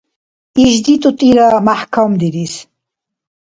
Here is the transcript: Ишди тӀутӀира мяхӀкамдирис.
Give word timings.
Ишди 0.63 0.95
тӀутӀира 1.01 1.47
мяхӀкамдирис. 1.65 2.53